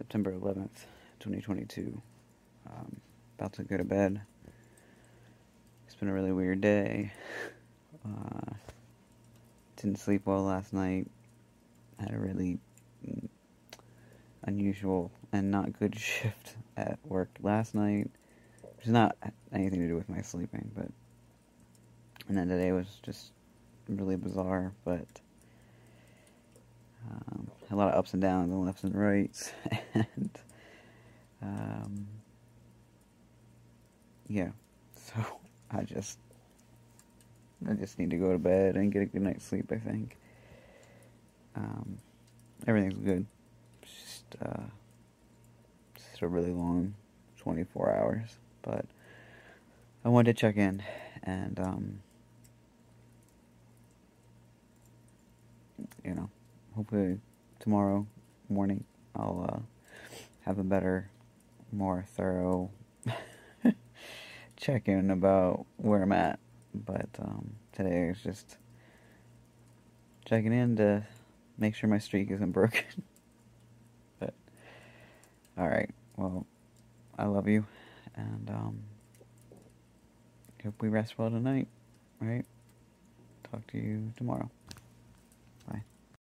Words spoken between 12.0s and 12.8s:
a really